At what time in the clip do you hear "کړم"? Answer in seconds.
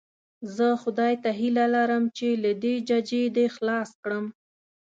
4.03-4.25